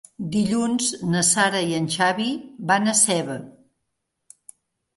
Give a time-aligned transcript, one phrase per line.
[0.35, 2.27] Dilluns na Sara i en Xavi
[2.73, 3.39] van a Seva.